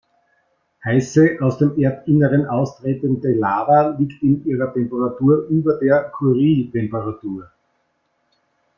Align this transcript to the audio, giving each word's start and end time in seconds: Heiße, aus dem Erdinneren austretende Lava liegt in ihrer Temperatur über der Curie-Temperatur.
Heiße, 0.83 1.37
aus 1.41 1.59
dem 1.59 1.77
Erdinneren 1.79 2.47
austretende 2.47 3.35
Lava 3.35 3.89
liegt 3.99 4.23
in 4.23 4.43
ihrer 4.47 4.73
Temperatur 4.73 5.45
über 5.51 5.75
der 5.77 6.05
Curie-Temperatur. 6.17 7.51